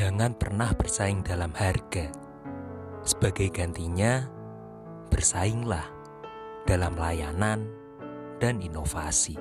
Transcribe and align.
Jangan 0.00 0.32
pernah 0.32 0.72
bersaing 0.72 1.20
dalam 1.20 1.52
harga. 1.52 2.08
Sebagai 3.04 3.52
gantinya, 3.52 4.24
bersainglah 5.12 5.84
dalam 6.64 6.96
layanan 6.96 7.68
dan 8.40 8.64
inovasi. 8.64 9.36